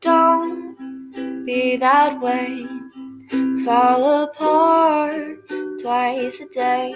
Don't 0.00 1.44
be 1.44 1.76
that 1.76 2.18
way. 2.20 2.66
Fall 3.64 4.22
apart 4.24 5.38
twice 5.80 6.40
a 6.40 6.46
day. 6.48 6.94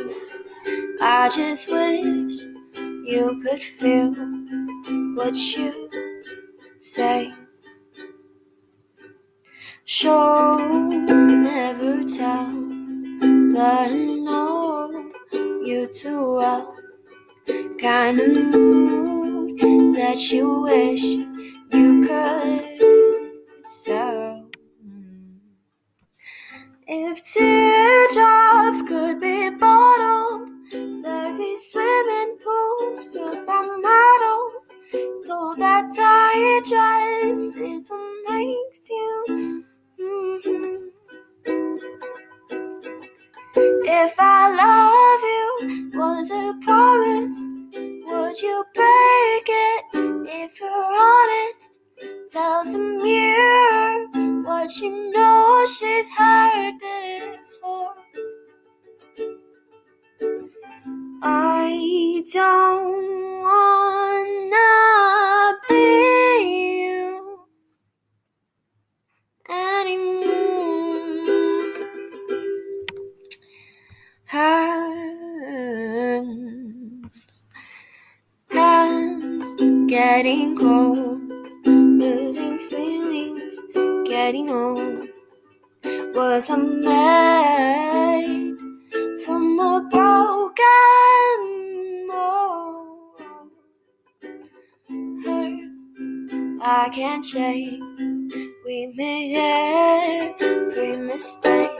I 1.00 1.28
just 1.34 1.70
wish 1.70 2.46
you 3.04 3.40
could 3.44 3.62
feel 3.62 4.14
what 5.14 5.34
you 5.56 5.90
say. 6.80 7.32
Show 9.84 10.56
never 10.88 12.04
tell, 12.04 12.50
but 13.52 13.60
I 13.60 13.88
know 13.94 15.10
you 15.62 15.86
too 15.92 16.36
well. 16.36 16.74
Kind 17.80 18.20
of 18.20 18.28
mood 18.54 19.58
that 19.96 20.20
you 20.30 20.60
wish 20.60 21.02
you 21.02 22.06
could 22.06 23.66
sell. 23.68 24.46
If 26.86 27.22
teardrops 27.32 27.59
that 35.60 35.92
tight 35.94 36.62
dress 36.68 37.38
is 37.56 37.90
what 37.90 38.30
makes 38.30 38.90
you. 38.90 39.64
mhm. 40.00 40.90
If 43.84 44.14
I 44.18 44.48
love 44.50 45.22
you 45.62 45.90
was 45.98 46.30
a 46.30 46.54
promise, 46.64 47.38
would 48.06 48.40
you 48.42 48.64
break 48.74 49.46
it 49.48 49.84
if 50.28 50.60
you're 50.60 50.70
honest? 50.70 51.80
Tell 52.30 52.64
the 52.64 52.78
mirror 52.78 54.06
what 54.44 54.74
you 54.78 55.12
know 55.12 55.66
she's 55.66 56.08
heard 56.10 56.78
before. 56.78 57.94
I 61.22 62.24
don't 62.32 63.19
Hands, 74.30 75.50
hands 78.48 79.56
getting 79.88 80.56
cold, 80.56 81.20
losing 81.66 82.60
feelings, 82.60 83.54
getting 84.06 84.50
old. 84.50 85.08
Was 86.14 86.48
I 86.48 86.56
made 86.58 88.54
from 89.24 89.58
a 89.58 89.88
broken 89.90 91.40
mold? 92.06 93.50
Hurt, 95.24 95.58
I 96.62 96.88
can't 96.92 97.24
shake. 97.24 97.80
We 98.64 98.92
made 98.94 99.34
every 100.40 100.96
mistake. 100.98 101.72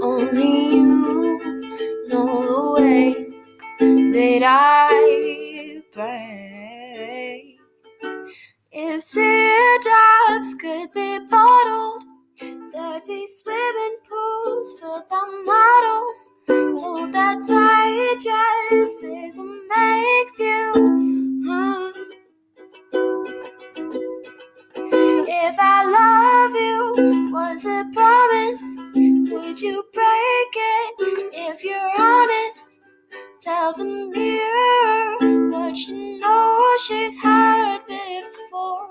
Only 0.00 0.74
you 0.76 0.89
that 4.20 4.42
I 4.44 5.80
break. 5.94 7.58
If 8.70 9.10
teardrops 9.10 10.54
could 10.56 10.92
be 10.92 11.20
bottled, 11.20 12.04
there'd 12.38 13.06
be 13.06 13.26
swimming 13.26 13.96
pools 14.06 14.78
filled 14.78 15.08
by 15.08 15.24
models. 15.46 16.32
Told 16.82 17.12
that 17.14 17.38
dress 17.48 18.92
is 19.02 19.38
what 19.38 19.62
makes 19.74 20.38
you. 20.38 20.72
If 25.32 25.56
I 25.58 25.84
love 25.98 26.54
you 26.54 27.30
was 27.32 27.64
a 27.64 27.86
promise, 27.94 28.62
would 29.32 29.60
you 29.60 29.82
The 33.76 33.84
mirror 33.84 35.50
what 35.50 35.76
you 35.76 36.18
know 36.18 36.76
she's 36.84 37.16
heard 37.22 37.80
before. 37.86 38.90